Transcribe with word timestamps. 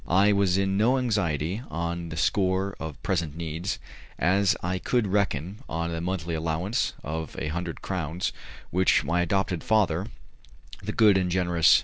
I 0.09 0.31
was 0.33 0.57
in 0.57 0.77
no 0.77 0.97
anxiety 0.97 1.61
on 1.69 2.09
the 2.09 2.17
score 2.17 2.75
of 2.79 2.99
present 3.03 3.37
needs, 3.37 3.77
as 4.17 4.57
I 4.63 4.79
could 4.79 5.05
reckon 5.05 5.59
on 5.69 5.93
a 5.93 6.01
monthly 6.01 6.33
allowance 6.33 6.93
of 7.03 7.35
a 7.37 7.49
hundred 7.49 7.83
crowns, 7.83 8.33
which 8.71 9.03
my 9.03 9.21
adopted 9.21 9.63
father, 9.63 10.07
the 10.81 10.91
good 10.91 11.19
and 11.19 11.29
generous 11.29 11.75
M. 11.79 11.79